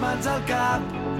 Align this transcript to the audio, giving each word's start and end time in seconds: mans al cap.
mans 0.00 0.26
al 0.26 0.42
cap. 0.46 1.17